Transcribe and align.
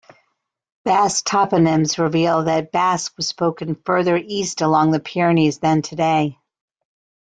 Basque 0.83 1.23
toponyms 1.27 1.99
reveal 1.99 2.45
that 2.45 2.71
Basque 2.71 3.13
was 3.17 3.27
spoken 3.27 3.75
further 3.85 4.17
east 4.17 4.61
along 4.61 4.89
the 4.89 4.99
Pyrenees 4.99 5.59
than 5.59 5.83
today. 5.83 6.39